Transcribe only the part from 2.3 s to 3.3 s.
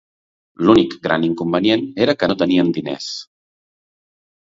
no tenien diners.